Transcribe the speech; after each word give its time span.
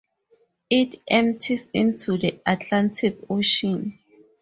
It 0.71 0.99
empties 1.07 1.69
into 1.75 2.17
the 2.17 2.39
Atlantic 2.43 3.19
Ocean. 3.29 3.99